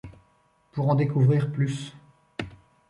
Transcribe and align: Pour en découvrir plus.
Pour 0.71 0.89
en 0.89 0.95
découvrir 0.95 1.51
plus. 1.51 1.95